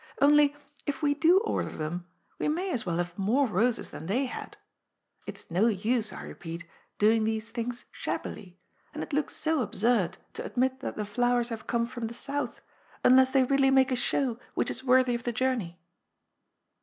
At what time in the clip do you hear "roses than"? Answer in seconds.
3.45-4.07